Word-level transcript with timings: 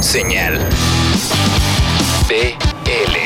Señal 0.00 0.58
BL. 2.26 3.16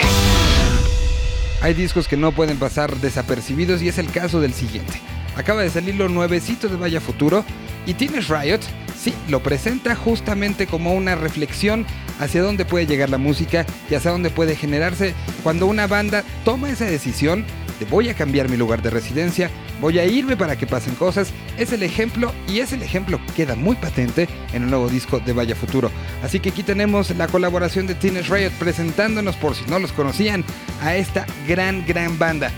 Hay 1.60 1.72
discos 1.74 2.08
que 2.08 2.16
no 2.16 2.32
pueden 2.32 2.58
pasar 2.58 2.96
desapercibidos 2.96 3.80
y 3.80 3.88
es 3.88 3.98
el 3.98 4.10
caso 4.10 4.40
del 4.40 4.52
siguiente. 4.52 5.00
Acaba 5.36 5.62
de 5.62 5.70
salir 5.70 5.94
lo 5.94 6.08
nuevecito 6.08 6.68
de 6.68 6.76
Vaya 6.76 7.00
Futuro 7.00 7.44
y 7.86 7.94
Teenage 7.94 8.34
Riot, 8.34 8.60
sí, 8.98 9.14
lo 9.28 9.40
presenta 9.40 9.94
justamente 9.94 10.66
como 10.66 10.94
una 10.94 11.14
reflexión 11.14 11.86
hacia 12.18 12.42
dónde 12.42 12.64
puede 12.64 12.86
llegar 12.86 13.08
la 13.08 13.18
música 13.18 13.64
y 13.88 13.94
hacia 13.94 14.10
dónde 14.10 14.30
puede 14.30 14.56
generarse 14.56 15.14
cuando 15.44 15.66
una 15.66 15.86
banda 15.86 16.24
toma 16.44 16.70
esa 16.70 16.86
decisión 16.86 17.44
de 17.78 17.86
voy 17.86 18.08
a 18.08 18.14
cambiar 18.14 18.48
mi 18.48 18.56
lugar 18.56 18.82
de 18.82 18.90
residencia, 18.90 19.48
voy 19.84 19.98
a 19.98 20.06
irme 20.06 20.34
para 20.34 20.56
que 20.56 20.66
pasen 20.66 20.94
cosas, 20.94 21.30
es 21.58 21.70
el 21.74 21.82
ejemplo 21.82 22.32
y 22.48 22.60
es 22.60 22.72
el 22.72 22.82
ejemplo 22.82 23.20
que 23.26 23.44
queda 23.44 23.54
muy 23.54 23.76
patente 23.76 24.26
en 24.54 24.62
el 24.62 24.70
nuevo 24.70 24.88
disco 24.88 25.20
de 25.20 25.34
Vaya 25.34 25.54
Futuro. 25.54 25.90
Así 26.22 26.40
que 26.40 26.48
aquí 26.48 26.62
tenemos 26.62 27.10
la 27.10 27.28
colaboración 27.28 27.86
de 27.86 27.94
Teenage 27.94 28.34
Riot 28.34 28.52
presentándonos, 28.58 29.36
por 29.36 29.54
si 29.54 29.62
no 29.66 29.78
los 29.78 29.92
conocían, 29.92 30.42
a 30.80 30.96
esta 30.96 31.26
gran, 31.46 31.84
gran 31.86 32.18
banda. 32.18 32.50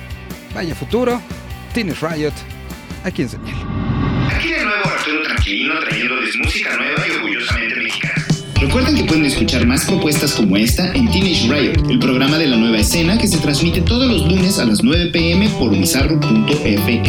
Vaya 0.54 0.76
Futuro, 0.76 1.20
Teenage 1.74 2.06
Riot, 2.06 2.32
aquí 3.02 3.22
en 3.22 3.28
Señal. 3.28 3.56
Aquí 4.32 4.52
de 4.52 4.64
nuevo 4.64 4.84
Arturo 4.84 5.22
Tranquilino 5.24 5.80
trayéndoles 5.80 6.36
música 6.36 6.76
nueva 6.76 7.08
y 7.08 7.10
orgullosamente. 7.10 7.85
Recuerden 8.76 9.02
que 9.02 9.08
pueden 9.08 9.24
escuchar 9.24 9.66
más 9.66 9.86
propuestas 9.86 10.34
como 10.34 10.54
esta 10.54 10.92
en 10.92 11.10
Teenage 11.10 11.48
Riot, 11.48 11.90
el 11.90 11.98
programa 11.98 12.36
de 12.36 12.46
la 12.46 12.58
nueva 12.58 12.76
escena 12.76 13.16
que 13.16 13.26
se 13.26 13.38
transmite 13.38 13.80
todos 13.80 14.06
los 14.06 14.30
lunes 14.30 14.58
a 14.58 14.66
las 14.66 14.82
9 14.82 15.12
pm 15.12 15.48
por 15.58 15.70
bizarro.fm. 15.70 17.02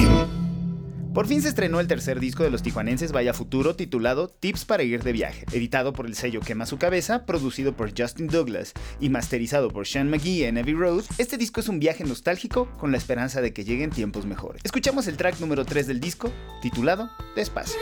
Por 1.13 1.27
fin 1.27 1.41
se 1.41 1.49
estrenó 1.49 1.81
el 1.81 1.87
tercer 1.87 2.21
disco 2.21 2.43
de 2.43 2.51
los 2.51 2.63
tijuanenses 2.63 3.11
Vaya 3.11 3.33
Futuro 3.33 3.75
titulado 3.75 4.29
Tips 4.29 4.63
para 4.63 4.83
ir 4.83 5.03
de 5.03 5.11
viaje, 5.11 5.43
editado 5.51 5.91
por 5.91 6.05
el 6.05 6.15
sello 6.15 6.39
Quema 6.39 6.65
su 6.65 6.77
cabeza, 6.77 7.25
producido 7.25 7.75
por 7.75 7.91
Justin 7.91 8.27
Douglas 8.27 8.71
y 9.01 9.09
masterizado 9.09 9.67
por 9.67 9.87
Sean 9.87 10.09
McGee 10.09 10.45
en 10.45 10.55
Heavy 10.55 10.73
Road. 10.73 11.03
Este 11.17 11.37
disco 11.37 11.59
es 11.59 11.67
un 11.67 11.79
viaje 11.79 12.05
nostálgico 12.05 12.69
con 12.77 12.93
la 12.93 12.97
esperanza 12.97 13.41
de 13.41 13.51
que 13.51 13.65
lleguen 13.65 13.89
tiempos 13.89 14.25
mejores. 14.25 14.61
Escuchamos 14.63 15.05
el 15.07 15.17
track 15.17 15.41
número 15.41 15.65
3 15.65 15.85
del 15.85 15.99
disco, 15.99 16.31
titulado 16.61 17.09
Despacio. 17.35 17.75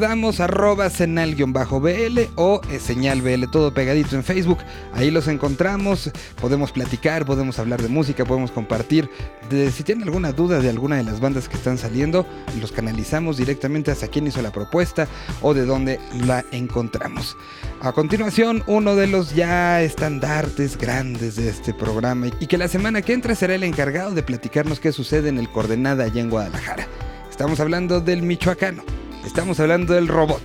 Recordamos 0.00 0.40
arroba 0.40 0.88
senal-bl 0.88 2.30
o 2.36 2.62
eh, 2.70 2.80
señal 2.80 3.20
BL, 3.20 3.50
todo 3.52 3.74
pegadito 3.74 4.16
en 4.16 4.24
Facebook. 4.24 4.56
Ahí 4.94 5.10
los 5.10 5.28
encontramos, 5.28 6.10
podemos 6.40 6.72
platicar, 6.72 7.26
podemos 7.26 7.58
hablar 7.58 7.82
de 7.82 7.88
música, 7.88 8.24
podemos 8.24 8.50
compartir. 8.50 9.10
Si 9.50 9.82
tienen 9.82 10.04
alguna 10.04 10.32
duda 10.32 10.60
de 10.60 10.70
alguna 10.70 10.96
de 10.96 11.02
las 11.02 11.20
bandas 11.20 11.50
que 11.50 11.58
están 11.58 11.76
saliendo, 11.76 12.24
los 12.62 12.72
canalizamos 12.72 13.36
directamente 13.36 13.90
hasta 13.90 14.08
quién 14.08 14.26
hizo 14.26 14.40
la 14.40 14.52
propuesta 14.52 15.06
o 15.42 15.52
de 15.52 15.66
dónde 15.66 16.00
la 16.24 16.46
encontramos. 16.50 17.36
A 17.82 17.92
continuación, 17.92 18.62
uno 18.66 18.96
de 18.96 19.06
los 19.06 19.34
ya 19.34 19.82
estandartes 19.82 20.78
grandes 20.78 21.36
de 21.36 21.50
este 21.50 21.74
programa 21.74 22.28
y 22.40 22.46
que 22.46 22.56
la 22.56 22.68
semana 22.68 23.02
que 23.02 23.12
entra 23.12 23.34
será 23.34 23.54
el 23.54 23.64
encargado 23.64 24.12
de 24.12 24.22
platicarnos 24.22 24.80
qué 24.80 24.92
sucede 24.92 25.28
en 25.28 25.36
el 25.36 25.50
Coordenada 25.50 26.04
allá 26.04 26.22
en 26.22 26.30
Guadalajara. 26.30 26.88
Estamos 27.28 27.60
hablando 27.60 28.00
del 28.00 28.22
michoacano, 28.22 28.82
estamos 29.24 29.60
hablando 29.60 29.94
del 29.94 30.08
robot, 30.08 30.42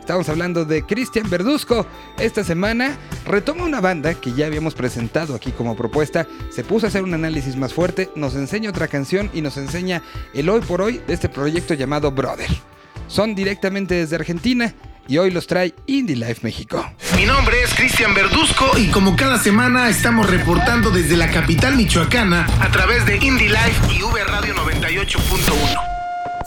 estamos 0.00 0.28
hablando 0.28 0.64
de 0.64 0.84
Cristian 0.84 1.28
Verduzco. 1.28 1.86
Esta 2.18 2.44
semana 2.44 2.96
retoma 3.26 3.64
una 3.64 3.80
banda 3.80 4.14
que 4.14 4.32
ya 4.32 4.46
habíamos 4.46 4.74
presentado 4.74 5.34
aquí 5.34 5.52
como 5.52 5.76
propuesta, 5.76 6.26
se 6.50 6.64
puso 6.64 6.86
a 6.86 6.88
hacer 6.88 7.02
un 7.02 7.14
análisis 7.14 7.56
más 7.56 7.74
fuerte, 7.74 8.10
nos 8.14 8.34
enseña 8.34 8.70
otra 8.70 8.88
canción 8.88 9.30
y 9.34 9.42
nos 9.42 9.56
enseña 9.56 10.02
el 10.34 10.48
hoy 10.48 10.60
por 10.60 10.82
hoy 10.82 11.00
de 11.06 11.14
este 11.14 11.28
proyecto 11.28 11.74
llamado 11.74 12.10
Brother. 12.10 12.50
Son 13.06 13.34
directamente 13.34 13.94
desde 13.94 14.16
Argentina 14.16 14.74
y 15.08 15.16
hoy 15.18 15.30
los 15.30 15.46
trae 15.46 15.74
Indie 15.86 16.16
Life 16.16 16.40
México. 16.42 16.90
Mi 17.16 17.24
nombre 17.24 17.62
es 17.62 17.74
Cristian 17.74 18.14
Verduzco 18.14 18.78
y 18.78 18.88
como 18.88 19.16
cada 19.16 19.38
semana 19.38 19.88
estamos 19.88 20.28
reportando 20.28 20.90
desde 20.90 21.16
la 21.16 21.30
capital 21.30 21.76
michoacana 21.76 22.46
a 22.60 22.70
través 22.70 23.06
de 23.06 23.16
Indie 23.16 23.48
Life 23.48 23.94
y 23.94 24.02
V 24.02 24.24
Radio 24.24 24.54
98.1. 24.54 25.87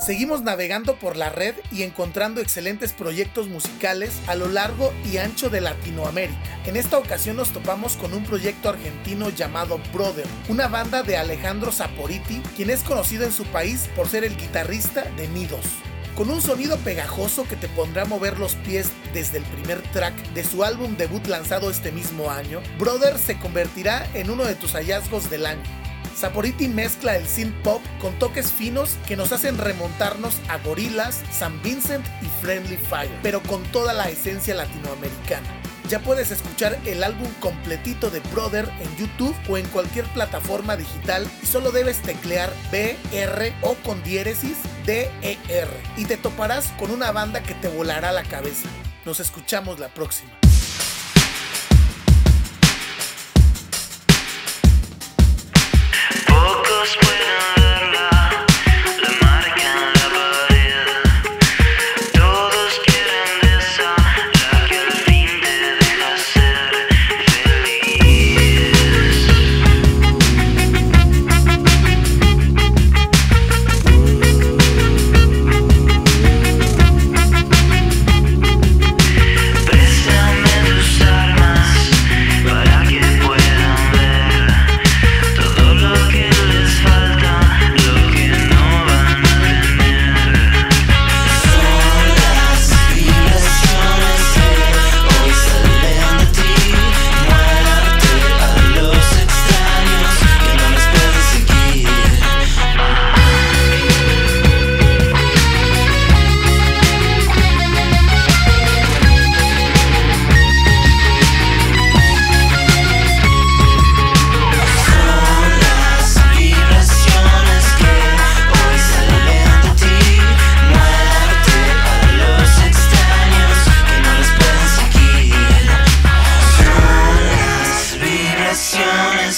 Seguimos 0.02 0.42
navegando 0.42 0.96
por 0.96 1.16
la 1.16 1.30
red 1.30 1.54
y 1.72 1.84
encontrando 1.84 2.42
excelentes 2.42 2.92
proyectos 2.92 3.48
musicales 3.50 4.12
a 4.26 4.34
lo 4.34 4.48
largo 4.48 4.92
y 5.06 5.18
ancho 5.18 5.52
de 5.52 5.62
Latinoamérica. 5.62 6.40
En 6.66 6.76
esta 6.76 6.98
ocasión 6.98 7.36
nos 7.36 7.52
topamos 7.52 7.98
con 7.98 8.16
un 8.16 8.24
proyecto 8.24 8.70
argentino 8.70 9.30
llamado 9.30 9.80
Brother, 9.94 10.26
una 10.50 10.68
banda 10.68 11.04
de 11.04 11.18
Alejandro 11.18 11.72
Saporiti, 11.72 12.42
quien 12.56 12.72
es 12.72 12.82
conocido 12.82 13.26
en 13.26 13.32
su 13.32 13.44
país 13.46 13.90
por 13.96 14.10
ser 14.10 14.24
el 14.24 14.36
guitarrista 14.38 15.04
de 15.18 15.28
Nidos. 15.28 15.66
Con 16.16 16.32
un 16.32 16.42
sonido 16.42 16.78
pegajoso 16.78 17.48
que 17.48 17.56
te 17.56 17.68
pondrá 17.68 18.02
a 18.02 18.06
mover 18.06 18.40
los 18.40 18.56
pies 18.56 18.90
desde 19.14 19.38
el 19.38 19.44
primer 19.44 19.84
track 19.94 20.16
de 20.34 20.44
su 20.44 20.64
álbum 20.64 20.98
debut 20.98 21.28
lanzado 21.28 21.70
este 21.70 21.92
mismo 21.92 22.32
año, 22.32 22.60
Brother 22.80 23.20
se 23.20 23.38
convertirá 23.38 24.10
en 24.16 24.32
uno 24.32 24.46
de 24.46 24.56
tus 24.56 24.72
hallazgos 24.74 25.30
del 25.30 25.46
año. 25.46 25.81
Saporiti 26.22 26.68
mezcla 26.68 27.16
el 27.16 27.26
synth 27.28 27.56
pop 27.64 27.82
con 28.00 28.14
toques 28.20 28.52
finos 28.52 28.96
que 29.08 29.16
nos 29.16 29.32
hacen 29.32 29.58
remontarnos 29.58 30.38
a 30.50 30.60
Gorillaz, 30.60 31.24
San 31.32 31.60
Vincent 31.64 32.06
y 32.22 32.28
Friendly 32.44 32.78
Fire, 32.78 33.10
pero 33.24 33.42
con 33.42 33.64
toda 33.72 33.92
la 33.94 34.08
esencia 34.08 34.54
latinoamericana. 34.54 35.48
Ya 35.90 36.00
puedes 36.00 36.30
escuchar 36.30 36.78
el 36.86 37.04
álbum 37.04 37.28
completito 37.40 38.12
de 38.12 38.20
Brother 38.32 38.70
en 38.82 38.98
YouTube 38.98 39.36
o 39.50 39.58
en 39.58 39.66
cualquier 39.70 40.06
plataforma 40.14 40.78
digital 40.78 41.28
y 41.42 41.48
solo 41.48 41.72
debes 41.72 42.04
teclear 42.04 42.54
BR 42.72 43.54
o 43.64 43.74
con 43.84 44.04
diéresis 44.04 44.58
DER 44.86 45.70
y 45.98 46.06
te 46.06 46.18
toparás 46.18 46.68
con 46.78 46.92
una 46.92 47.12
banda 47.12 47.42
que 47.42 47.56
te 47.56 47.68
volará 47.68 48.12
la 48.12 48.24
cabeza. 48.24 48.70
Nos 49.06 49.20
escuchamos 49.20 49.80
la 49.80 49.88
próxima. 49.90 50.41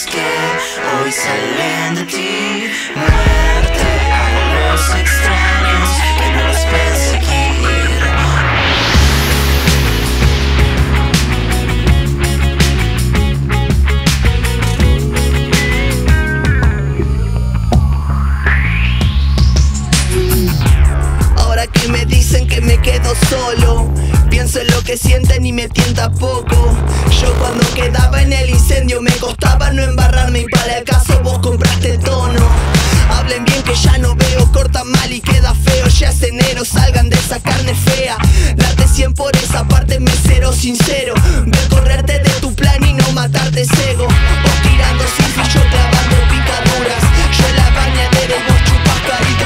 Que 0.07 0.25
hoy 1.04 1.12
salen 1.12 1.94
de 1.94 2.04
ti, 2.06 2.71
muerte 2.95 3.86
a 4.12 4.71
los 4.71 4.95
extraños 4.95 5.52
que 25.00 25.51
me 25.51 25.68
tienta 25.69 26.12
poco. 26.12 26.78
Yo 27.19 27.34
cuando 27.40 27.68
quedaba 27.74 28.22
en 28.22 28.31
el 28.31 28.51
incendio 28.51 29.01
me 29.01 29.12
costaba 29.13 29.72
no 29.72 29.81
embarrarme 29.81 30.42
y 30.42 30.45
para 30.45 30.78
el 30.78 30.84
caso 30.84 31.19
vos 31.24 31.40
compraste 31.40 31.98
tono. 31.98 32.48
Hablen 33.10 33.44
bien 33.44 33.63
que 33.63 33.74
ya 33.74 33.98
no 33.98 34.16
veo, 34.16 34.51
corta 34.51 34.84
mal 34.84 35.12
y 35.12 35.19
queda 35.19 35.56
feo. 35.56 35.88
Ya 35.88 36.10
es 36.10 36.22
enero, 36.22 36.63
salgan 36.63 37.10
de 37.10 37.18
esa 37.18 37.40
carne 37.40 37.74
fea. 37.74 38.18
Date 38.56 38.88
100 38.88 39.16
por 39.16 39.36
esa 39.36 39.68
parte, 39.68 40.00
mesero 40.00 40.54
sincero. 40.54 41.16
Ver 41.44 41.68
correrte 41.69 42.19
de 42.19 42.30
tu 42.39 42.54
plan 42.54 42.84
y 42.84 42.94
no 42.94 43.12
matarte 43.13 43.66
ciego. 43.66 44.06
Vos 44.06 44.62
tirando 44.62 45.04
sin 45.18 45.44
yo 45.54 45.62
clavando 45.72 46.18
picaduras. 46.30 47.04
Yo 47.36 47.48
en 47.48 47.56
la 47.56 47.70
bañadera 47.72 48.36
vos 48.48 48.63
chupas 48.63 49.01
caricaturas. 49.08 49.42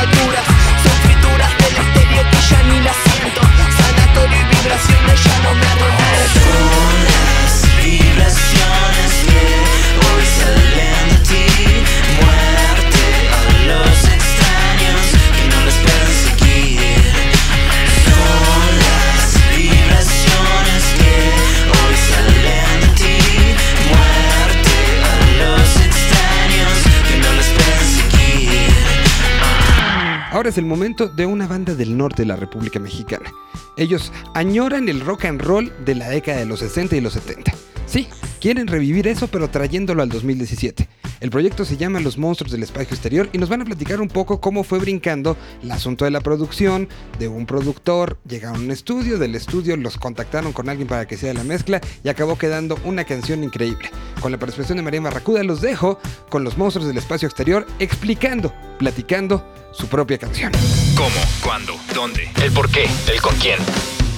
Ahora 30.48 30.54
es 30.54 30.60
el 30.60 30.66
momento 30.66 31.10
de 31.10 31.26
una 31.26 31.46
banda 31.46 31.76
del 31.76 31.98
norte 31.98 32.22
de 32.22 32.28
la 32.30 32.38
República 32.38 32.80
Mexicana. 32.80 33.34
Ellos 33.76 34.14
añoran 34.34 34.88
el 34.88 35.02
rock 35.02 35.26
and 35.26 35.42
roll 35.42 35.74
de 35.84 35.94
la 35.94 36.08
década 36.08 36.38
de 36.38 36.46
los 36.46 36.62
60 36.62 36.96
y 36.96 37.02
los 37.02 37.12
70. 37.12 37.52
Sí, 37.86 38.08
quieren 38.40 38.68
revivir 38.68 39.10
eso 39.10 39.28
pero 39.28 39.50
trayéndolo 39.50 40.04
al 40.04 40.08
2017. 40.08 40.88
El 41.20 41.32
proyecto 41.32 41.66
se 41.66 41.78
llama 41.78 42.00
Los 42.00 42.18
Monstruos 42.18 42.52
del 42.52 42.64
Espacio 42.64 42.94
Exterior 42.94 43.30
y 43.34 43.40
nos 43.40 43.50
van 43.50 43.62
a 43.62 43.66
platicar 43.66 44.02
un 44.02 44.08
poco 44.08 44.40
cómo 44.40 44.64
fue 44.64 44.78
brincando 44.80 45.36
el 45.64 45.72
asunto 45.72 46.06
de 46.06 46.12
la 46.12 46.22
producción, 46.22 46.88
de 47.18 47.28
un 47.28 47.46
productor, 47.46 48.20
llegaron 48.28 48.58
a 48.58 48.60
un 48.60 48.72
estudio, 48.72 49.18
del 49.18 49.36
estudio 49.36 49.76
los 49.78 49.98
contactaron 49.98 50.54
con 50.54 50.70
alguien 50.70 50.88
para 50.88 51.08
que 51.08 51.18
sea 51.18 51.34
la 51.34 51.44
mezcla 51.44 51.82
y 52.04 52.10
acabó 52.10 52.38
quedando 52.38 52.78
una 52.84 53.04
canción 53.04 53.44
increíble. 53.44 53.90
Con 54.22 54.32
la 54.32 54.38
participación 54.38 54.78
de 54.78 54.84
María 54.84 55.02
Barracuda 55.02 55.44
los 55.44 55.62
dejo 55.62 56.00
con 56.30 56.44
Los 56.44 56.58
Monstruos 56.58 56.88
del 56.88 56.98
Espacio 56.98 57.28
Exterior 57.28 57.66
explicando, 57.80 58.54
platicando 58.78 59.46
su 59.72 59.88
propia 59.88 60.18
canción. 60.18 60.52
¿Cómo? 60.96 61.10
¿Cuándo? 61.44 61.74
¿Dónde? 61.94 62.30
¿El 62.44 62.52
por 62.52 62.70
qué? 62.70 62.86
¿El 63.12 63.22
con 63.22 63.36
quién? 63.38 63.58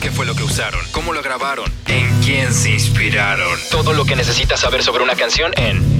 ¿Qué 0.02 0.12
fue 0.12 0.26
lo 0.26 0.34
que 0.34 0.44
usaron? 0.44 0.80
¿Cómo 0.92 1.14
lo 1.14 1.22
grabaron? 1.22 1.70
¿En 1.88 2.22
quién 2.22 2.54
se 2.54 2.72
inspiraron? 2.72 3.60
Todo 3.70 3.94
lo 3.94 4.06
que 4.06 4.16
necesitas 4.16 4.62
saber 4.62 4.82
sobre 4.82 5.04
una 5.04 5.16
canción 5.16 5.52
en 5.58 5.99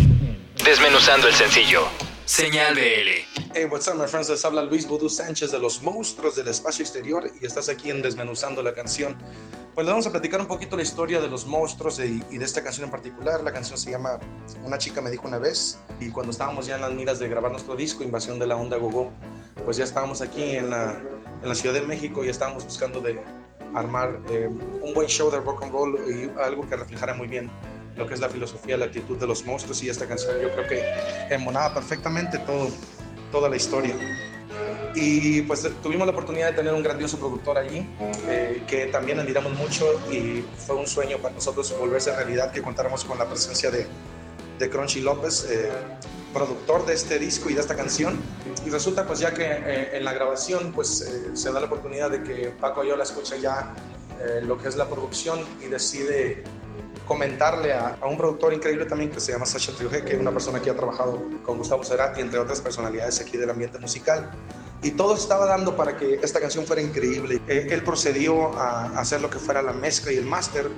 Desmenuzando 0.70 1.28
el 1.28 1.34
sencillo. 1.34 1.88
Señal 2.26 2.76
BL. 2.76 3.42
Hey, 3.56 3.66
what's 3.72 3.88
up, 3.88 3.96
my 3.96 4.06
friends? 4.06 4.30
Les 4.30 4.46
habla 4.46 4.62
Luis 4.62 4.88
Vudú 4.88 5.10
Sánchez 5.10 5.50
de 5.50 5.58
los 5.58 5.82
Monstruos 5.82 6.36
del 6.36 6.48
Espacio 6.48 6.84
Exterior 6.84 7.28
y 7.42 7.44
estás 7.44 7.70
aquí 7.70 7.90
en 7.90 8.04
Desmenuzando 8.04 8.62
la 8.62 8.76
canción. 8.76 9.18
Pues 9.74 9.88
les 9.88 9.92
vamos 9.92 10.06
a 10.06 10.12
platicar 10.12 10.40
un 10.40 10.46
poquito 10.46 10.78
la 10.78 10.84
historia 10.84 11.20
de 11.22 11.28
los 11.28 11.48
monstruos 11.48 12.00
y, 12.00 12.24
y 12.30 12.38
de 12.38 12.46
esta 12.46 12.62
canción 12.62 12.86
en 12.86 12.92
particular. 12.92 13.42
La 13.42 13.52
canción 13.52 13.80
se 13.80 13.90
llama 13.90 14.20
Una 14.64 14.78
chica 14.78 15.02
me 15.02 15.10
dijo 15.10 15.28
una 15.28 15.40
vez 15.40 15.80
y 16.00 16.12
cuando 16.12 16.32
estábamos 16.32 16.68
ya 16.68 16.76
en 16.76 16.82
las 16.82 16.94
miras 16.94 17.18
de 17.18 17.28
grabar 17.28 17.50
nuestro 17.50 17.76
disco, 17.76 18.04
Invasión 18.04 18.38
de 18.38 18.46
la 18.46 18.56
Onda 18.56 18.78
Gogo, 18.78 19.12
pues 19.66 19.78
ya 19.78 19.86
estábamos 19.86 20.22
aquí 20.22 20.56
en 20.56 20.70
la, 20.70 21.02
en 21.42 21.50
la 21.50 21.56
Ciudad 21.56 21.74
de 21.74 21.82
México 21.82 22.24
y 22.24 22.30
estábamos 22.30 22.64
buscando 22.64 23.02
de 23.02 23.20
armar 23.74 24.20
eh, 24.30 24.48
un 24.84 24.94
buen 24.94 25.08
show 25.08 25.32
de 25.32 25.40
rock 25.40 25.64
and 25.64 25.72
roll 25.72 26.00
y 26.08 26.30
algo 26.40 26.70
que 26.70 26.76
reflejara 26.76 27.16
muy 27.16 27.28
bien 27.28 27.50
lo 28.00 28.08
que 28.08 28.16
es 28.16 28.20
la 28.20 28.30
filosofía, 28.30 28.78
la 28.78 28.86
actitud 28.86 29.18
de 29.18 29.28
los 29.28 29.46
monstruos 29.46 29.84
y 29.84 29.90
esta 29.90 30.08
canción 30.08 30.40
yo 30.42 30.52
creo 30.52 30.68
que 30.68 30.84
emonaba 31.30 31.74
perfectamente 31.76 32.40
todo, 32.40 32.70
toda 33.32 33.50
la 33.50 33.58
historia. 33.58 33.96
Y 34.96 35.44
pues 35.44 35.70
tuvimos 35.84 36.08
la 36.08 36.14
oportunidad 36.14 36.48
de 36.48 36.54
tener 36.54 36.74
un 36.74 36.82
grandioso 36.82 37.20
productor 37.20 37.60
allí, 37.60 37.88
eh, 38.28 38.64
que 38.68 38.88
también 38.88 39.20
admiramos 39.20 39.54
mucho 39.54 39.86
y 40.12 40.44
fue 40.58 40.76
un 40.76 40.88
sueño 40.88 41.20
para 41.20 41.36
nosotros 41.36 41.78
volverse 41.78 42.16
realidad 42.16 42.52
que 42.52 42.62
contáramos 42.62 43.06
con 43.06 43.20
la 43.20 43.26
presencia 43.28 43.70
de, 43.70 43.86
de 44.58 44.70
Crunchy 44.70 45.02
López, 45.02 45.46
eh, 45.52 45.70
productor 46.34 46.86
de 46.86 46.94
este 46.94 47.20
disco 47.20 47.50
y 47.50 47.54
de 47.54 47.62
esta 47.62 47.76
canción. 47.76 48.20
Y 48.66 48.70
resulta 48.70 49.06
pues 49.06 49.20
ya 49.20 49.34
que 49.34 49.44
eh, 49.44 49.98
en 49.98 50.04
la 50.04 50.14
grabación 50.14 50.72
pues 50.74 51.02
eh, 51.02 51.36
se 51.36 51.52
da 51.52 51.60
la 51.60 51.68
oportunidad 51.68 52.10
de 52.10 52.24
que 52.24 52.50
Paco 52.60 52.82
Ayola 52.82 53.04
escucha 53.04 53.38
ya 53.38 53.74
eh, 54.20 54.42
lo 54.44 54.58
que 54.58 54.68
es 54.68 54.76
la 54.76 54.88
producción 54.88 55.40
y 55.64 55.68
decide 55.68 56.44
comentarle 57.10 57.74
a, 57.74 57.98
a, 58.00 58.08
un 58.08 58.18
productor 58.18 58.54
increíble 58.54 58.86
también 58.86 59.10
que 59.10 59.20
se 59.20 59.32
llama 59.32 59.48
Sacha 59.48 59.74
Triuje, 59.74 60.06
que 60.06 60.14
es 60.14 60.20
una 60.20 60.32
persona 60.32 60.62
que 60.62 60.70
ha 60.70 60.76
trabajado 60.76 61.20
con 61.44 61.58
Gustavo 61.58 61.84
Cerati, 61.84 62.22
entre 62.22 62.38
otras 62.38 62.62
personalidades 62.62 63.20
aquí 63.20 63.36
del 63.36 63.50
ambiente 63.50 63.80
musical. 63.80 64.30
Y 64.84 64.92
todo 64.92 65.16
estaba 65.16 65.48
dando 65.48 65.76
para 65.76 65.98
que 65.98 66.20
esta 66.22 66.40
canción 66.40 66.68
fuera 66.68 66.84
increíble. 66.84 67.42
Eh, 67.48 67.68
él 67.72 67.84
procedió 67.84 68.56
a 68.56 69.00
hacer 69.00 69.22
lo 69.22 69.30
que 69.32 69.40
fuera 69.40 69.64
la 69.64 69.74
mezcla 69.74 70.12
y 70.12 70.18
el 70.18 70.26
máster. 70.26 70.70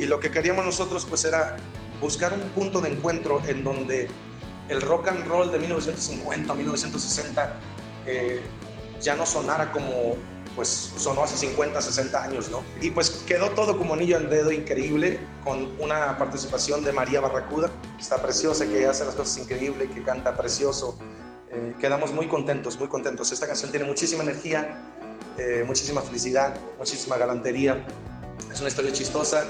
Y 0.00 0.06
lo 0.06 0.18
que 0.18 0.32
queríamos 0.32 0.64
nosotros 0.64 1.06
pues 1.08 1.24
era 1.24 1.56
buscar 2.00 2.32
un 2.32 2.40
punto 2.50 2.80
de 2.80 2.90
encuentro 2.90 3.40
en 3.46 3.62
donde 3.62 4.08
el 4.68 4.82
rock 4.82 5.08
and 5.08 5.24
roll 5.28 5.52
de 5.52 5.60
1950 5.60 6.54
1960 6.54 7.54
eh, 8.06 8.40
ya 9.00 9.14
no 9.14 9.24
sonara 9.24 9.70
como 9.70 10.16
pues 10.54 10.92
sonó 10.96 11.24
hace 11.24 11.36
50, 11.36 11.80
60 11.80 12.22
años, 12.22 12.50
¿no? 12.50 12.62
Y 12.80 12.90
pues 12.90 13.10
quedó 13.26 13.50
todo 13.50 13.78
como 13.78 13.94
anillo 13.94 14.16
al 14.16 14.28
dedo 14.28 14.52
increíble, 14.52 15.18
con 15.44 15.80
una 15.80 16.18
participación 16.18 16.84
de 16.84 16.92
María 16.92 17.20
Barracuda, 17.20 17.70
que 17.96 18.02
está 18.02 18.20
preciosa, 18.20 18.66
que 18.66 18.86
hace 18.86 19.04
las 19.04 19.14
cosas 19.14 19.38
increíbles, 19.38 19.90
que 19.90 20.02
canta 20.02 20.36
precioso. 20.36 20.98
Eh, 21.50 21.74
quedamos 21.80 22.12
muy 22.12 22.28
contentos, 22.28 22.78
muy 22.78 22.88
contentos. 22.88 23.32
Esta 23.32 23.46
canción 23.46 23.70
tiene 23.70 23.86
muchísima 23.86 24.22
energía, 24.22 24.82
eh, 25.38 25.64
muchísima 25.66 26.02
felicidad, 26.02 26.54
muchísima 26.78 27.16
galantería. 27.16 27.86
Es 28.52 28.60
una 28.60 28.68
historia 28.68 28.92
chistosa. 28.92 29.44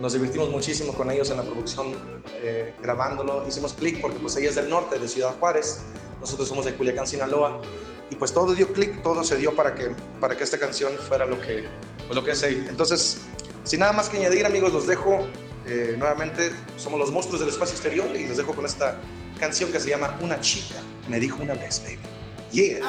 Nos 0.00 0.12
divertimos 0.12 0.50
muchísimo 0.50 0.92
con 0.92 1.10
ellos 1.10 1.30
en 1.30 1.36
la 1.36 1.44
producción, 1.44 1.94
eh, 2.42 2.74
grabándolo. 2.82 3.46
Hicimos 3.46 3.74
clic 3.74 4.00
porque 4.00 4.18
pues 4.18 4.36
ella 4.36 4.48
es 4.48 4.56
del 4.56 4.68
norte, 4.68 4.98
de 4.98 5.08
Ciudad 5.08 5.34
Juárez. 5.38 5.80
Nosotros 6.20 6.48
somos 6.48 6.64
de 6.64 6.74
Culiacán, 6.74 7.06
Sinaloa 7.06 7.60
y 8.10 8.16
pues 8.16 8.32
todo 8.32 8.54
dio 8.54 8.72
clic, 8.72 9.02
todo 9.02 9.24
se 9.24 9.36
dio 9.36 9.54
para 9.54 9.74
que, 9.74 9.94
para 10.20 10.36
que 10.36 10.44
esta 10.44 10.58
canción 10.58 10.92
fuera 10.96 11.26
lo 11.26 11.40
que, 11.40 11.64
pues 12.06 12.14
lo 12.14 12.24
que 12.24 12.32
es 12.32 12.42
ella. 12.42 12.66
Entonces, 12.68 13.22
sin 13.64 13.80
nada 13.80 13.92
más 13.92 14.08
que 14.08 14.18
añadir, 14.18 14.46
amigos, 14.46 14.72
los 14.72 14.86
dejo 14.86 15.26
eh, 15.66 15.96
nuevamente. 15.98 16.52
Somos 16.76 16.98
los 16.98 17.10
monstruos 17.10 17.40
del 17.40 17.48
espacio 17.48 17.74
exterior 17.74 18.08
y 18.14 18.26
les 18.26 18.36
dejo 18.36 18.54
con 18.54 18.66
esta 18.66 18.98
canción 19.38 19.72
que 19.72 19.80
se 19.80 19.90
llama 19.90 20.18
Una 20.20 20.40
chica 20.40 20.76
me 21.08 21.20
dijo 21.20 21.42
una 21.42 21.54
vez, 21.54 21.82
baby. 21.82 21.98
Yeah. 22.52 22.80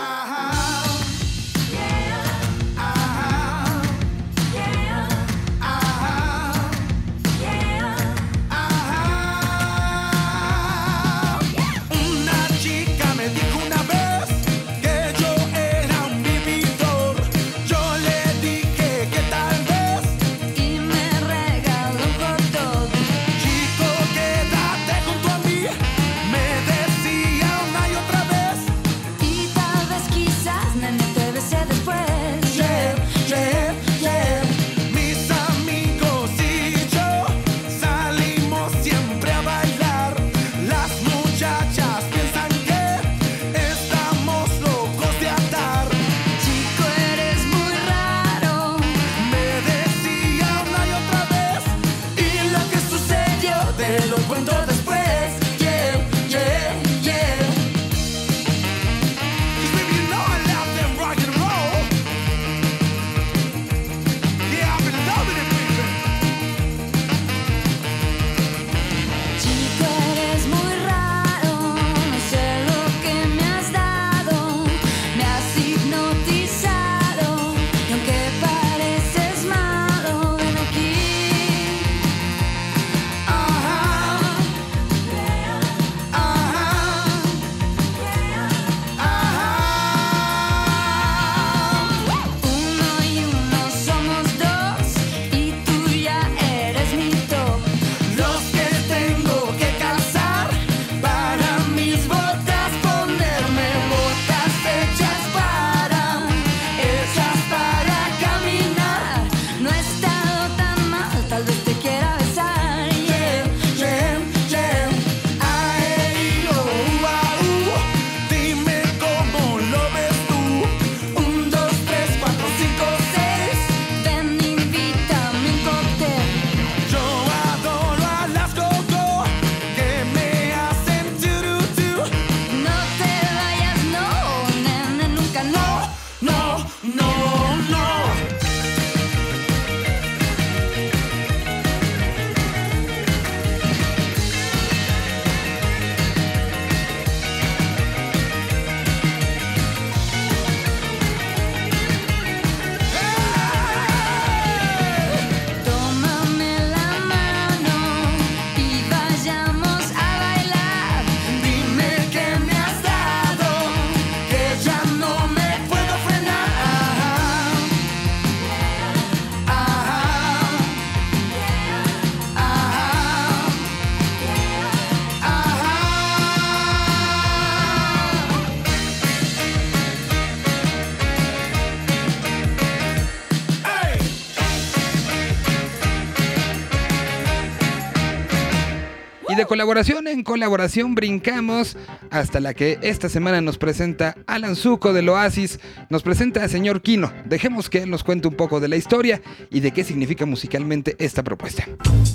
Colaboración 189.45 190.07
en 190.07 190.23
colaboración 190.23 190.95
brincamos 190.95 191.77
hasta 192.11 192.39
la 192.39 192.53
que 192.53 192.79
esta 192.81 193.09
semana 193.09 193.41
nos 193.41 193.57
presenta 193.57 194.15
Alan 194.27 194.55
Zuko 194.55 194.93
del 194.93 195.09
Oasis, 195.09 195.59
nos 195.89 196.03
presenta 196.03 196.43
a 196.43 196.47
señor 196.47 196.81
Kino. 196.81 197.11
Dejemos 197.25 197.69
que 197.69 197.83
él 197.83 197.89
nos 197.89 198.03
cuente 198.03 198.27
un 198.27 198.35
poco 198.35 198.59
de 198.59 198.67
la 198.67 198.75
historia 198.75 199.21
y 199.49 199.59
de 199.59 199.71
qué 199.71 199.83
significa 199.83 200.25
musicalmente 200.25 200.95
esta 200.99 201.23
propuesta. 201.23 201.67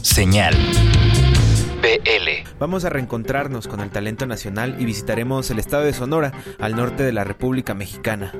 Señal. 0.02 0.54
BL. 1.80 2.48
Vamos 2.58 2.84
a 2.84 2.90
reencontrarnos 2.90 3.66
con 3.66 3.80
el 3.80 3.90
talento 3.90 4.26
nacional 4.26 4.76
y 4.78 4.84
visitaremos 4.84 5.50
el 5.50 5.58
estado 5.58 5.84
de 5.84 5.92
Sonora, 5.92 6.32
al 6.58 6.76
norte 6.76 7.02
de 7.02 7.12
la 7.12 7.24
República 7.24 7.74
Mexicana. 7.74 8.32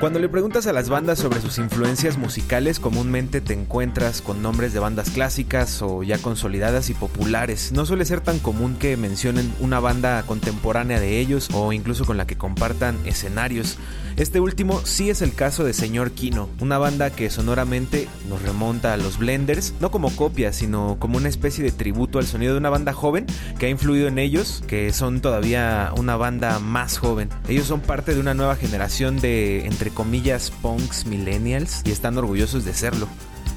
Cuando 0.00 0.18
le 0.18 0.30
preguntas 0.30 0.66
a 0.66 0.72
las 0.72 0.88
bandas 0.88 1.18
sobre 1.18 1.42
sus 1.42 1.58
influencias 1.58 2.16
musicales, 2.16 2.80
comúnmente 2.80 3.42
te 3.42 3.52
encuentras 3.52 4.22
con 4.22 4.40
nombres 4.40 4.72
de 4.72 4.80
bandas 4.80 5.10
clásicas 5.10 5.82
o 5.82 6.02
ya 6.02 6.16
consolidadas 6.16 6.88
y 6.88 6.94
populares. 6.94 7.70
No 7.72 7.84
suele 7.84 8.06
ser 8.06 8.22
tan 8.22 8.38
común 8.38 8.76
que 8.76 8.96
mencionen 8.96 9.52
una 9.60 9.78
banda 9.78 10.22
contemporánea 10.22 10.98
de 11.00 11.20
ellos 11.20 11.50
o 11.52 11.74
incluso 11.74 12.06
con 12.06 12.16
la 12.16 12.26
que 12.26 12.38
compartan 12.38 12.98
escenarios. 13.04 13.76
Este 14.16 14.40
último 14.40 14.80
sí 14.84 15.10
es 15.10 15.20
el 15.20 15.34
caso 15.34 15.64
de 15.64 15.74
Señor 15.74 16.12
Kino, 16.12 16.48
una 16.60 16.78
banda 16.78 17.10
que 17.10 17.28
sonoramente 17.28 18.08
nos 18.26 18.40
remonta 18.40 18.94
a 18.94 18.96
los 18.96 19.18
Blenders, 19.18 19.74
no 19.80 19.90
como 19.90 20.16
copia, 20.16 20.54
sino 20.54 20.96
como 20.98 21.18
una 21.18 21.28
especie 21.28 21.62
de 21.62 21.72
tributo 21.72 22.18
al 22.18 22.26
sonido 22.26 22.52
de 22.52 22.58
una 22.58 22.70
banda 22.70 22.79
joven 22.92 23.26
que 23.58 23.66
ha 23.66 23.68
influido 23.68 24.08
en 24.08 24.18
ellos, 24.18 24.62
que 24.66 24.92
son 24.92 25.20
todavía 25.20 25.92
una 25.96 26.16
banda 26.16 26.58
más 26.58 26.98
joven. 26.98 27.28
Ellos 27.48 27.66
son 27.66 27.80
parte 27.80 28.14
de 28.14 28.20
una 28.20 28.34
nueva 28.34 28.56
generación 28.56 29.20
de, 29.20 29.66
entre 29.66 29.90
comillas, 29.90 30.50
punks 30.62 31.06
millennials 31.06 31.82
y 31.84 31.90
están 31.90 32.18
orgullosos 32.18 32.64
de 32.64 32.74
serlo. 32.74 33.08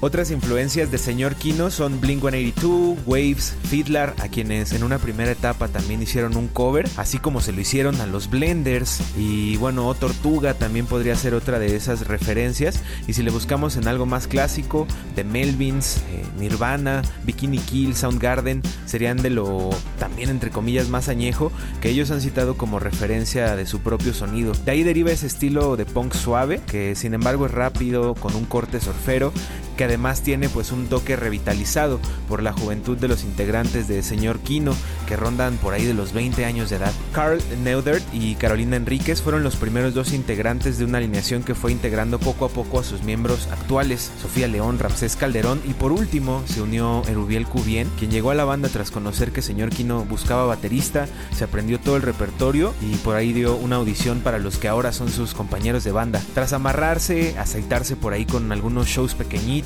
Otras 0.06 0.32
influencias 0.32 0.92
de 0.92 0.98
Señor 0.98 1.36
Kino 1.36 1.72
son 1.72 2.02
Blink 2.02 2.20
182, 2.20 2.98
Waves, 3.06 3.56
Fiddler, 3.70 4.14
a 4.20 4.28
quienes 4.28 4.74
en 4.74 4.84
una 4.84 5.00
primera 5.00 5.32
etapa 5.32 5.70
también 5.70 6.02
hicieron 6.02 6.36
un 6.36 6.50
cover, 6.50 6.90
así 6.98 7.20
como 7.20 7.40
se 7.40 7.54
lo 7.54 7.62
hicieron 7.62 8.02
a 8.02 8.06
los 8.06 8.30
Blenders. 8.30 9.00
Y 9.18 9.56
bueno, 9.56 9.88
O 9.88 9.96
Tortuga 9.96 10.56
también 10.56 10.88
podría 10.88 11.16
ser 11.16 11.34
otra 11.34 11.58
de 11.58 11.78
esas 11.78 12.06
referencias. 12.06 12.82
Y 13.08 13.14
si 13.14 13.24
le 13.24 13.32
buscamos 13.32 13.78
en 13.78 13.88
algo 13.88 14.06
más 14.06 14.28
clásico, 14.28 14.88
The 15.16 15.24
Melvins, 15.24 16.00
eh, 16.10 16.26
Nirvana, 16.38 17.02
Bikini 17.24 17.60
Kill, 17.60 17.96
Soundgarden, 17.96 18.62
serían 18.86 19.16
de 19.22 19.30
lo 19.30 19.70
también 20.00 20.30
entre 20.30 20.50
comillas 20.50 20.90
más 20.90 21.08
añejo 21.08 21.50
que 21.80 21.88
ellos 21.88 22.12
han 22.12 22.20
citado 22.20 22.58
como 22.58 22.78
referencia 22.78 23.56
de 23.56 23.66
su 23.66 23.80
propio 23.80 24.14
sonido. 24.14 24.52
De 24.66 24.72
ahí 24.72 24.84
deriva 24.84 25.12
ese 25.12 25.28
estilo 25.28 25.78
de 25.78 25.86
punk 25.86 26.14
suave, 26.14 26.60
que 26.68 26.94
sin 26.96 27.14
embargo 27.14 27.46
es 27.46 27.54
rápido, 27.54 28.16
con 28.16 28.36
un 28.36 28.44
corte 28.44 28.82
surfero 28.82 29.32
que 29.74 29.86
además 29.86 30.22
tiene 30.22 30.50
pues 30.50 30.72
un 30.72 30.88
toque 30.88 31.16
revitalizado 31.16 32.00
por 32.28 32.42
la 32.42 32.54
juventud 32.54 32.98
de 32.98 33.08
los 33.08 33.24
integrantes 33.24 33.88
de 33.88 34.04
Señor 34.04 34.40
Kino, 34.40 34.76
que 35.08 35.16
rondan 35.16 35.58
por 35.58 35.74
ahí 35.74 35.86
de 35.86 35.94
los 35.94 36.14
20 36.14 36.46
años 36.46 36.70
de 36.70 36.78
edad. 36.78 36.94
Carl 37.12 37.42
Neudert 37.64 38.04
y 38.14 38.36
Carolina 38.36 38.76
Enríquez 38.76 39.22
fueron 39.22 39.44
los 39.44 39.56
primeros 39.56 39.94
dos 39.94 40.14
integrantes 40.14 40.78
de 40.78 40.86
una 40.86 40.98
alineación 40.98 41.44
que 41.44 41.56
fue 41.56 41.72
integrando 41.72 42.20
poco 42.20 42.46
a 42.46 42.50
poco 42.50 42.80
a 42.80 42.84
sus 42.84 43.04
miembros 43.04 43.48
actuales, 43.52 44.12
Sofía 44.22 44.48
León, 44.48 44.80
Ramsés 44.80 45.16
Calderón 45.16 45.62
y 45.66 45.74
por 45.74 45.92
último 45.92 46.44
se 46.46 46.62
unió 46.62 47.04
Erubiel 47.08 47.46
Cubien, 47.46 47.90
quien 47.98 48.12
llegó 48.12 48.32
a 48.32 48.36
la 48.36 48.46
banda 48.46 48.70
tras 48.70 48.92
conocer 48.92 49.32
que 49.32 49.42
Señor 49.42 49.70
Kino 49.70 50.06
buscaba 50.06 50.46
baterista, 50.46 51.08
se 51.36 51.44
aprendió 51.44 51.80
todo 51.80 51.96
el 51.96 52.02
repertorio 52.02 52.74
y 52.82 52.96
por 52.98 53.16
ahí 53.16 53.34
dio 53.34 53.56
una 53.56 53.78
audición 53.78 54.22
para 54.22 54.40
los 54.40 54.58
que 54.58 54.68
ahora 54.68 54.92
son 54.92 55.10
sus 55.10 55.34
compañeros 55.34 55.84
de 55.84 55.92
banda. 55.92 56.22
Tras 56.34 56.54
amarrarse, 56.54 57.38
aceitarse 57.38 57.96
por 57.96 58.14
ahí 58.14 58.26
con 58.26 58.52
algunos 58.52 58.88
shows 58.88 59.16
pequeñitos, 59.16 59.63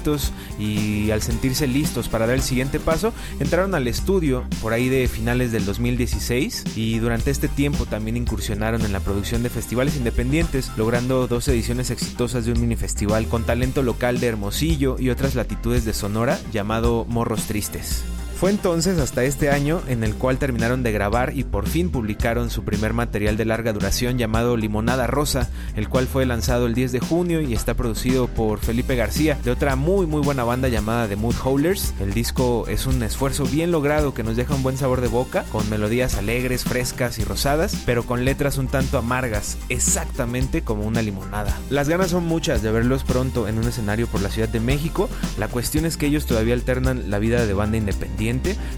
y 0.60 1.12
al 1.12 1.22
sentirse 1.22 1.68
listos 1.68 2.08
para 2.08 2.28
dar 2.28 2.36
el 2.36 2.42
siguiente 2.42 2.80
paso, 2.80 3.14
entraron 3.40 3.76
al 3.76 3.88
estudio 3.88 4.46
por 4.62 4.74
ahí 4.74 4.90
de 4.90 5.08
finales 5.08 5.52
del 5.52 5.66
2016 5.66 6.64
y 6.76 7.00
durante 7.00 7.32
este 7.32 7.48
tiempo 7.48 7.86
también 7.86 8.18
incursionaron 8.18 8.82
en 8.84 8.94
la 8.94 9.00
producción 9.00 9.44
de 9.44 9.50
festivales 9.50 9.96
independientes, 9.96 10.72
logrando 10.78 11.28
dos 11.28 11.48
ediciones 11.48 11.90
exitosas 11.90 12.46
de 12.46 12.52
un 12.52 12.62
mini 12.62 12.76
festival 12.76 13.28
con 13.28 13.44
talento 13.44 13.82
local 13.84 14.20
de 14.20 14.28
Hermosillo 14.28 14.98
y 15.00 15.10
otras 15.10 15.36
latitudes 15.36 15.86
de 15.86 15.94
Sonora 15.94 16.40
llamado 16.52 17.06
Morros 17.06 17.44
Tristes. 17.48 18.04
Fue 18.40 18.52
entonces 18.52 19.00
hasta 19.00 19.24
este 19.24 19.50
año 19.50 19.82
en 19.88 20.04
el 20.04 20.14
cual 20.14 20.38
terminaron 20.38 20.84
de 20.84 20.92
grabar 20.92 21.36
y 21.36 21.44
por 21.44 21.68
fin 21.68 21.90
publicaron 21.90 22.52
su 22.52 22.64
primer 22.64 22.94
material 22.94 23.36
de 23.36 23.46
larga 23.46 23.74
duración 23.74 24.20
llamado 24.20 24.56
Limonada 24.58 25.08
Rosa, 25.08 25.50
el 25.76 25.90
cual 25.90 26.06
fue 26.06 26.24
lanzado 26.28 26.68
el 26.68 26.76
10 26.76 26.92
de 26.92 27.00
junio 27.00 27.42
y 27.42 27.56
está 27.56 27.74
producido 27.74 28.28
por 28.28 28.60
Felipe 28.60 28.96
García 28.96 29.40
de 29.44 29.50
otra 29.50 29.76
muy 29.76 30.06
muy 30.06 30.22
buena 30.22 30.44
banda 30.44 30.68
llamada 30.68 31.08
The 31.08 31.16
Mood 31.16 31.34
Howlers. 31.44 31.96
El 32.00 32.14
disco 32.14 32.68
es 32.68 32.86
un 32.86 33.02
esfuerzo 33.02 33.44
bien 33.44 33.72
logrado 33.72 34.14
que 34.14 34.22
nos 34.22 34.36
deja 34.36 34.54
un 34.54 34.62
buen 34.62 34.78
sabor 34.78 35.02
de 35.02 35.08
boca, 35.08 35.44
con 35.52 35.68
melodías 35.72 36.16
alegres, 36.16 36.64
frescas 36.64 37.18
y 37.18 37.24
rosadas, 37.24 37.76
pero 37.88 38.04
con 38.04 38.24
letras 38.24 38.60
un 38.60 38.68
tanto 38.68 39.00
amargas, 39.00 39.58
exactamente 39.70 40.62
como 40.62 40.84
una 40.84 41.02
limonada. 41.02 41.58
Las 41.72 41.90
ganas 41.90 42.12
son 42.12 42.28
muchas 42.28 42.62
de 42.62 42.72
verlos 42.72 43.04
pronto 43.04 43.48
en 43.48 43.58
un 43.58 43.68
escenario 43.68 44.06
por 44.06 44.22
la 44.22 44.30
Ciudad 44.30 44.50
de 44.50 44.60
México, 44.60 45.10
la 45.40 45.48
cuestión 45.48 45.86
es 45.86 45.98
que 45.98 46.06
ellos 46.06 46.28
todavía 46.28 46.54
alternan 46.54 47.10
la 47.10 47.18
vida 47.18 47.44
de 47.44 47.54
banda 47.56 47.78
independiente 47.78 48.27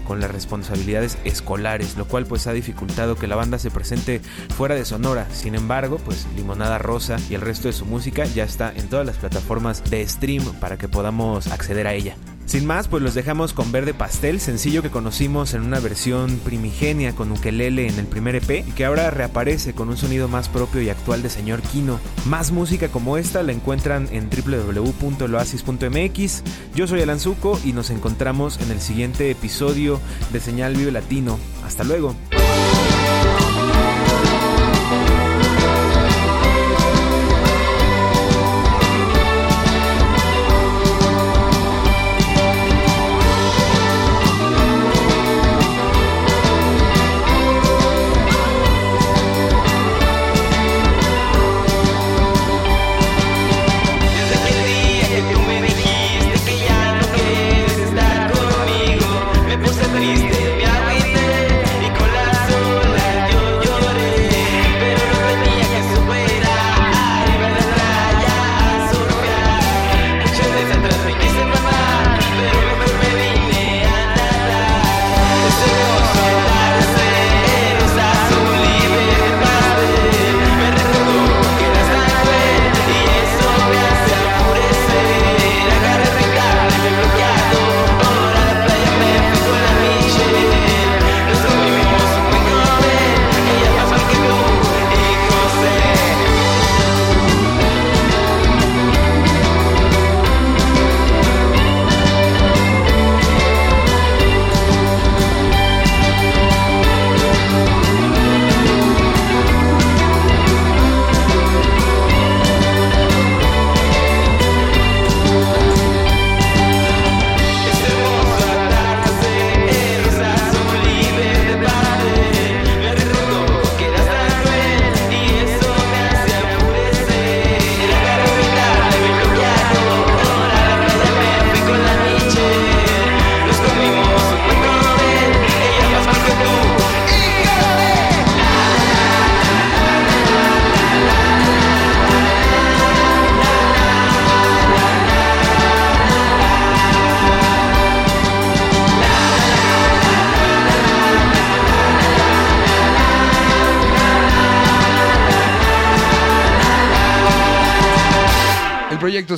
con 0.06 0.20
las 0.20 0.30
responsabilidades 0.30 1.18
escolares, 1.24 1.96
lo 1.96 2.06
cual 2.06 2.26
pues 2.26 2.46
ha 2.46 2.52
dificultado 2.52 3.16
que 3.16 3.26
la 3.26 3.36
banda 3.36 3.58
se 3.58 3.70
presente 3.70 4.20
fuera 4.56 4.74
de 4.74 4.84
Sonora. 4.84 5.28
Sin 5.32 5.54
embargo, 5.54 5.98
pues 6.04 6.26
Limonada 6.36 6.78
Rosa 6.78 7.16
y 7.28 7.34
el 7.34 7.40
resto 7.40 7.68
de 7.68 7.74
su 7.74 7.86
música 7.86 8.24
ya 8.24 8.44
está 8.44 8.72
en 8.74 8.88
todas 8.88 9.06
las 9.06 9.16
plataformas 9.16 9.82
de 9.90 10.06
stream 10.06 10.44
para 10.60 10.78
que 10.78 10.88
podamos 10.88 11.48
acceder 11.48 11.86
a 11.86 11.94
ella. 11.94 12.16
Sin 12.50 12.66
más, 12.66 12.88
pues 12.88 13.00
los 13.00 13.14
dejamos 13.14 13.52
con 13.52 13.70
Verde 13.70 13.94
Pastel, 13.94 14.40
sencillo 14.40 14.82
que 14.82 14.90
conocimos 14.90 15.54
en 15.54 15.62
una 15.62 15.78
versión 15.78 16.40
primigenia 16.40 17.14
con 17.14 17.30
ukelele 17.30 17.86
en 17.86 17.96
el 18.00 18.06
primer 18.06 18.34
EP 18.34 18.66
y 18.66 18.72
que 18.72 18.84
ahora 18.84 19.12
reaparece 19.12 19.72
con 19.72 19.88
un 19.88 19.96
sonido 19.96 20.26
más 20.26 20.48
propio 20.48 20.82
y 20.82 20.88
actual 20.88 21.22
de 21.22 21.30
señor 21.30 21.62
Kino. 21.62 22.00
Más 22.24 22.50
música 22.50 22.88
como 22.88 23.18
esta 23.18 23.44
la 23.44 23.52
encuentran 23.52 24.08
en 24.10 24.28
www.loasis.mx. 24.30 26.42
Yo 26.74 26.88
soy 26.88 27.02
Alan 27.02 27.20
Zuko 27.20 27.56
y 27.64 27.72
nos 27.72 27.90
encontramos 27.90 28.58
en 28.60 28.72
el 28.72 28.80
siguiente 28.80 29.30
episodio 29.30 30.00
de 30.32 30.40
Señal 30.40 30.74
Vive 30.74 30.90
Latino. 30.90 31.38
Hasta 31.64 31.84
luego. 31.84 32.16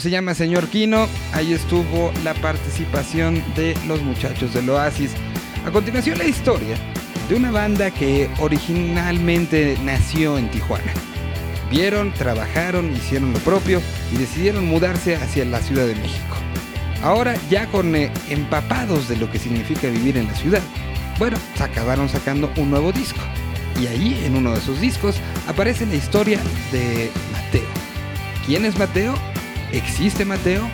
Se 0.03 0.11
llama 0.11 0.35
Señor 0.35 0.67
Kino. 0.67 1.07
Ahí 1.33 1.53
estuvo 1.53 2.13
la 2.25 2.35
participación 2.35 3.41
de 3.55 3.77
los 3.87 4.03
muchachos 4.03 4.53
del 4.53 4.69
Oasis. 4.69 5.13
A 5.65 5.71
continuación 5.71 6.19
la 6.19 6.25
historia 6.25 6.75
de 7.29 7.37
una 7.37 7.53
banda 7.53 7.93
que 7.93 8.29
originalmente 8.41 9.79
nació 9.85 10.39
en 10.39 10.51
Tijuana. 10.51 10.93
Vieron, 11.71 12.13
trabajaron, 12.15 12.93
hicieron 12.97 13.33
lo 13.33 13.39
propio 13.39 13.81
y 14.13 14.17
decidieron 14.17 14.67
mudarse 14.67 15.15
hacia 15.15 15.45
la 15.45 15.61
Ciudad 15.61 15.87
de 15.87 15.95
México. 15.95 16.37
Ahora 17.05 17.37
ya 17.49 17.67
con 17.69 17.95
eh, 17.95 18.11
empapados 18.29 19.09
de 19.09 19.17
lo 19.17 19.31
que 19.31 19.39
significa 19.39 19.87
vivir 19.87 20.17
en 20.17 20.27
la 20.27 20.35
ciudad, 20.35 20.63
bueno, 21.21 21.37
se 21.57 21.63
acabaron 21.63 22.09
sacando 22.09 22.51
un 22.57 22.71
nuevo 22.71 22.91
disco. 22.91 23.21
Y 23.81 23.87
ahí 23.87 24.21
en 24.25 24.35
uno 24.35 24.51
de 24.53 24.59
esos 24.59 24.81
discos 24.81 25.15
aparece 25.47 25.87
la 25.87 25.95
historia 25.95 26.41
de 26.73 27.09
Mateo. 27.33 27.69
¿Quién 28.45 28.65
es 28.65 28.77
Mateo? 28.77 29.15
¿Existe 29.73 30.25
Mateo? 30.25 30.71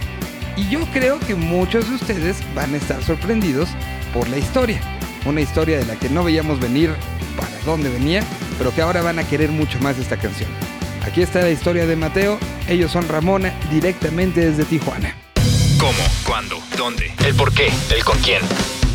Y 0.57 0.69
yo 0.69 0.81
creo 0.93 1.21
que 1.21 1.35
muchos 1.35 1.89
de 1.89 1.95
ustedes 1.95 2.39
van 2.55 2.75
a 2.75 2.77
estar 2.77 3.03
sorprendidos 3.03 3.69
por 4.13 4.29
la 4.29 4.39
historia. 4.39 4.81
Una 5.25 5.41
historia 5.41 5.79
de 5.79 5.87
la 5.87 5.97
que 5.97 6.09
no 6.09 6.25
veíamos 6.25 6.59
venir 6.59 6.91
para 7.37 7.57
dónde 7.65 7.89
venía, 7.89 8.23
pero 8.59 8.75
que 8.75 8.83
ahora 8.83 9.03
van 9.03 9.19
a 9.19 9.25
querer 9.25 9.51
mucho 9.51 9.79
más 9.81 9.99
esta 9.99 10.17
canción. 10.17 10.51
Aquí 11.07 11.23
está 11.23 11.41
la 11.41 11.51
historia 11.51 11.87
de 11.87 11.97
Mateo. 11.97 12.39
Ellos 12.69 12.91
son 12.91 13.09
Ramona 13.09 13.55
directamente 13.71 14.41
desde 14.41 14.65
Tijuana. 14.65 15.15
¿Cómo? 15.79 16.03
¿Cuándo? 16.27 16.61
¿Dónde? 16.77 17.13
¿El 17.25 17.35
por 17.35 17.53
qué? 17.53 17.71
¿El 17.95 18.05
con 18.05 18.19
quién? 18.19 18.43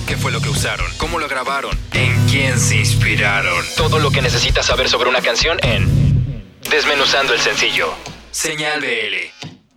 ¿Qué 0.06 0.18
fue 0.18 0.32
lo 0.32 0.42
que 0.42 0.50
usaron? 0.50 0.86
¿Cómo 0.98 1.18
lo 1.18 1.30
grabaron? 1.30 1.80
¿En 1.94 2.14
quién 2.28 2.60
se 2.60 2.76
inspiraron? 2.76 3.64
Todo 3.78 4.00
lo 4.00 4.12
que 4.12 4.22
necesitas 4.22 4.66
saber 4.66 4.90
sobre 4.90 5.10
una 5.10 5.22
canción 5.22 5.58
en 5.64 6.14
Desmenuzando 6.70 7.34
el 7.34 7.40
sencillo. 7.40 7.94
Señal 8.32 8.82
BL. 8.82 9.33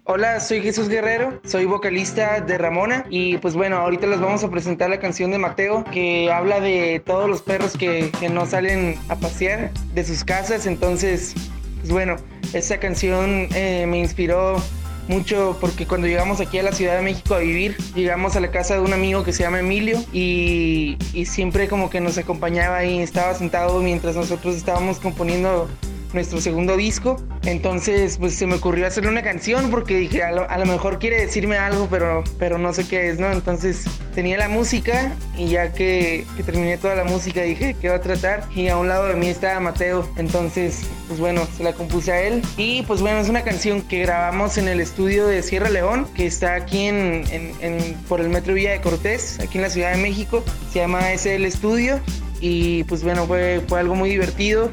Hola, 0.09 0.39
soy 0.39 0.63
Jesús 0.63 0.89
Guerrero, 0.89 1.41
soy 1.45 1.65
vocalista 1.65 2.41
de 2.41 2.57
Ramona 2.59 3.05
y 3.11 3.39
pues 3.39 3.55
bueno, 3.55 3.79
ahorita 3.79 4.07
les 4.07 4.21
vamos 4.21 4.45
a 4.45 4.49
presentar 4.49 4.89
la 4.89 5.01
canción 5.01 5.33
de 5.33 5.39
Mateo 5.39 5.83
que 5.83 6.31
habla 6.31 6.61
de 6.61 7.03
todos 7.05 7.29
los 7.29 7.43
perros 7.43 7.77
que, 7.77 8.13
no 8.31 8.47
salen 8.47 9.01
a 9.09 9.17
pasear 9.17 9.73
de 9.95 10.05
sus 10.05 10.23
casas, 10.23 10.67
entonces 10.67 11.35
pues 11.81 11.91
bueno, 11.91 12.15
esta 12.53 12.79
canción 12.79 13.49
eh, 13.53 13.85
me 13.89 13.99
inspiró 13.99 14.63
mucho 15.09 15.59
porque 15.61 15.87
cuando 15.87 16.07
llegamos 16.07 16.41
aquí 16.41 16.57
a 16.59 16.63
la 16.63 16.71
Ciudad 16.71 16.95
de 16.95 17.03
México 17.03 17.35
a 17.35 17.39
vivir, 17.39 17.77
llegamos 17.97 18.37
a 18.37 18.41
la 18.41 18.53
casa 18.53 18.75
de 18.75 18.83
un 18.83 18.93
amigo 18.93 19.25
que 19.25 19.33
se 19.33 19.43
llama 19.43 19.59
Emilio 19.59 19.99
y, 20.13 20.99
y 21.15 21.27
siempre 21.27 21.67
como 21.67 21.91
que 21.91 22.01
nos 22.01 22.17
acompañaba 22.17 22.77
ahí, 22.77 23.01
estaba 23.01 23.35
sentado 23.35 23.83
mientras 23.83 24.15
nosotros 24.15 24.55
estábamos 24.55 25.01
componiendo 25.01 25.69
nuestro 26.13 26.41
segundo 26.41 26.77
disco. 26.77 27.17
Entonces, 27.45 28.19
pues 28.19 28.35
se 28.35 28.47
me 28.47 28.55
ocurrió 28.55 28.87
hacerle 28.87 29.11
una 29.11 29.23
canción 29.23 29.71
porque 29.71 29.97
dije, 29.97 30.23
a 30.23 30.33
lo, 30.33 30.67
mejor 30.67 30.99
quiere 30.99 31.21
decirme 31.21 31.57
algo, 31.57 31.89
pero, 31.91 32.25
pero 32.39 32.59
no 32.59 32.73
sé 32.73 32.87
qué 32.89 33.09
es, 33.09 33.19
¿no? 33.19 33.31
Entonces 33.31 33.85
tenía 34.15 34.39
la 34.39 34.49
música 34.49 35.13
y 35.37 35.49
ya 35.49 35.73
que, 35.73 36.25
terminé 36.45 36.79
toda 36.79 36.95
la 36.95 37.05
música 37.05 37.43
dije, 37.43 37.77
¿qué 37.81 37.89
va 37.89 37.97
a 37.97 38.01
tratar? 38.01 38.45
Y 38.55 38.69
a 38.69 38.79
un 38.79 38.89
lado 38.89 39.07
de 39.07 39.15
mí 39.15 39.29
estaba 39.29 39.61
Mateo. 39.61 40.09
Entonces, 40.17 40.83
pues 41.09 41.21
bueno, 41.21 41.47
se 41.57 41.63
la 41.63 41.73
compuse 41.73 42.13
a 42.13 42.23
él. 42.23 42.43
Y 42.57 42.83
pues 42.83 43.01
bueno, 43.01 43.19
es 43.21 43.29
una 43.29 43.43
canción 43.43 43.83
que 43.83 44.01
grabamos 44.01 44.59
en 44.59 44.69
el 44.69 44.81
estudio 44.81 45.27
de 45.27 45.43
Sierra 45.43 45.69
León, 45.71 46.07
que 46.15 46.27
está 46.27 46.55
aquí 46.55 46.87
en, 46.87 47.25
en- 47.31 47.95
por 48.09 48.21
el 48.21 48.29
Metro 48.29 48.55
Villa 48.55 48.73
de 48.73 48.81
Cortés, 48.81 49.39
aquí 49.41 49.59
en 49.59 49.63
la 49.63 49.71
Ciudad 49.71 49.93
de 49.93 49.99
México. 49.99 50.43
Se 50.73 50.81
llama 50.81 51.13
el 51.13 51.45
estudio. 51.45 52.01
Y 52.41 52.85
pues 52.85 53.03
bueno, 53.03 53.27
fue, 53.27 53.63
fue 53.67 53.81
algo 53.81 53.95
muy 53.95 54.11
divertido 54.11 54.71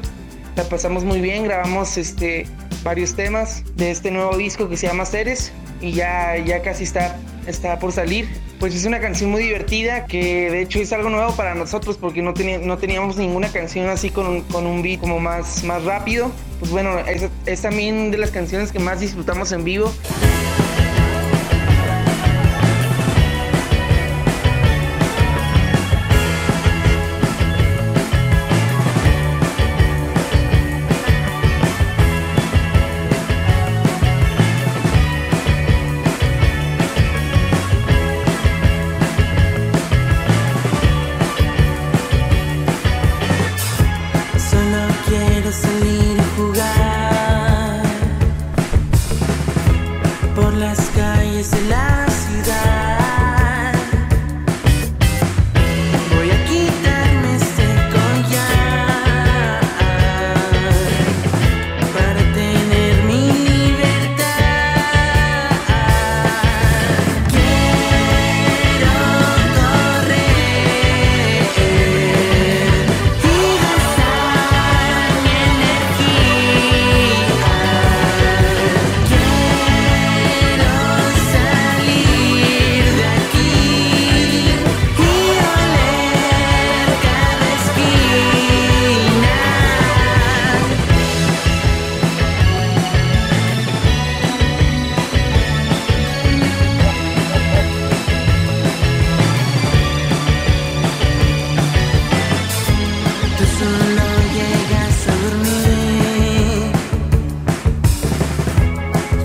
la 0.56 0.64
pasamos 0.64 1.04
muy 1.04 1.20
bien, 1.20 1.44
grabamos 1.44 1.96
este, 1.96 2.46
varios 2.82 3.14
temas 3.14 3.62
de 3.76 3.90
este 3.90 4.10
nuevo 4.10 4.36
disco 4.36 4.68
que 4.68 4.76
se 4.76 4.86
llama 4.86 5.04
Ceres 5.04 5.52
y 5.80 5.92
ya, 5.92 6.36
ya 6.36 6.62
casi 6.62 6.84
está, 6.84 7.16
está 7.46 7.78
por 7.78 7.92
salir. 7.92 8.28
Pues 8.60 8.74
es 8.74 8.84
una 8.84 9.00
canción 9.00 9.30
muy 9.30 9.42
divertida 9.42 10.06
que 10.06 10.50
de 10.50 10.62
hecho 10.62 10.78
es 10.78 10.92
algo 10.92 11.10
nuevo 11.10 11.34
para 11.34 11.54
nosotros 11.54 11.98
porque 11.98 12.22
no, 12.22 12.32
tenía- 12.34 12.58
no 12.58 12.78
teníamos 12.78 13.16
ninguna 13.16 13.48
canción 13.50 13.88
así 13.88 14.10
con, 14.10 14.26
un- 14.26 14.40
con 14.42 14.66
un 14.66 14.80
beat 14.82 15.00
como 15.00 15.18
más, 15.20 15.64
más 15.64 15.82
rápido. 15.84 16.30
Pues 16.60 16.70
bueno, 16.70 16.90
es 17.46 17.60
también 17.62 18.10
de 18.10 18.16
las 18.18 18.30
canciones 18.30 18.70
que 18.72 18.78
más 18.78 19.00
disfrutamos 19.00 19.50
en 19.52 19.64
vivo. 19.64 19.92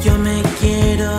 Yo 0.02 0.18
me 0.18 0.42
quiero 0.62 1.18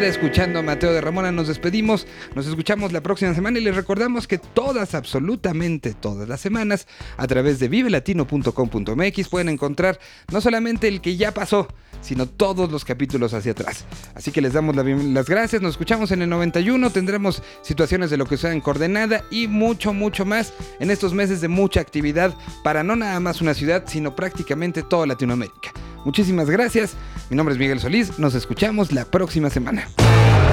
escuchando 0.00 0.58
a 0.58 0.62
Mateo 0.62 0.94
de 0.94 1.02
Ramona, 1.02 1.30
nos 1.30 1.48
despedimos. 1.48 2.06
Nos 2.34 2.46
escuchamos 2.46 2.92
la 2.92 3.02
próxima 3.02 3.34
semana 3.34 3.58
y 3.58 3.62
les 3.62 3.76
recordamos 3.76 4.26
que 4.26 4.38
todas, 4.38 4.94
absolutamente 4.94 5.92
todas 5.92 6.26
las 6.26 6.40
semanas, 6.40 6.86
a 7.18 7.26
través 7.26 7.58
de 7.58 7.68
vivelatino.com.mx 7.68 9.28
pueden 9.28 9.50
encontrar 9.50 10.00
no 10.32 10.40
solamente 10.40 10.88
el 10.88 11.02
que 11.02 11.18
ya 11.18 11.34
pasó, 11.34 11.68
sino 12.02 12.26
todos 12.26 12.70
los 12.70 12.84
capítulos 12.84 13.32
hacia 13.32 13.52
atrás. 13.52 13.86
Así 14.14 14.30
que 14.30 14.42
les 14.42 14.52
damos 14.52 14.76
las 14.76 15.26
gracias, 15.26 15.62
nos 15.62 15.72
escuchamos 15.72 16.10
en 16.10 16.22
el 16.22 16.28
91, 16.28 16.90
tendremos 16.90 17.42
situaciones 17.62 18.10
de 18.10 18.18
lo 18.18 18.26
que 18.26 18.36
sea 18.36 18.52
en 18.52 18.60
coordenada 18.60 19.24
y 19.30 19.48
mucho, 19.48 19.94
mucho 19.94 20.24
más 20.24 20.52
en 20.80 20.90
estos 20.90 21.14
meses 21.14 21.40
de 21.40 21.48
mucha 21.48 21.80
actividad 21.80 22.34
para 22.62 22.82
no 22.82 22.96
nada 22.96 23.18
más 23.20 23.40
una 23.40 23.54
ciudad, 23.54 23.84
sino 23.86 24.14
prácticamente 24.14 24.82
toda 24.82 25.06
Latinoamérica. 25.06 25.72
Muchísimas 26.04 26.50
gracias, 26.50 26.94
mi 27.30 27.36
nombre 27.36 27.54
es 27.54 27.58
Miguel 27.58 27.80
Solís, 27.80 28.18
nos 28.18 28.34
escuchamos 28.34 28.92
la 28.92 29.04
próxima 29.04 29.50
semana. 29.50 29.88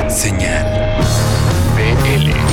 Señal. 0.08 0.66
BL. 1.76 2.49